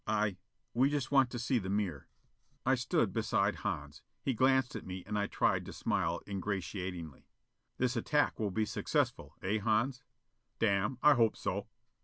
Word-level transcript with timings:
I 0.07 0.37
we 0.73 0.89
just 0.89 1.11
want 1.11 1.29
to 1.29 1.37
see 1.37 1.59
the 1.59 1.69
mirror." 1.69 2.07
I 2.65 2.73
stood 2.73 3.13
beside 3.13 3.57
Hans. 3.57 4.01
He 4.23 4.33
glanced 4.33 4.75
at 4.75 4.83
me 4.83 5.03
and 5.05 5.15
I 5.15 5.27
tried 5.27 5.63
to 5.67 5.73
smile 5.73 6.21
ingratiatingly. 6.27 7.27
"This 7.77 7.95
attack 7.95 8.39
will 8.39 8.49
be 8.49 8.65
successful, 8.65 9.35
eh, 9.43 9.59
Hans?" 9.59 10.01
"Damn. 10.57 10.97
I 11.03 11.13
hope 11.13 11.37
so." 11.37 11.67